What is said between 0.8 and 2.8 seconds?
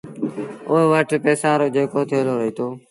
وٽ پئيسآݩ رو جيڪو ٿيلو رهيٚتو